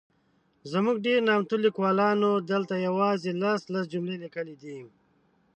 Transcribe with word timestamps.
زموږ 0.71 0.95
ډېر 1.05 1.19
نامتو 1.27 1.55
لیکوالانو 1.65 2.29
دلته 2.51 2.75
یوازي 2.87 3.31
لس 3.41 3.61
،لس 3.73 3.85
جملې 3.93 4.17
لیکلي 4.23 4.55
دي. 4.61 4.79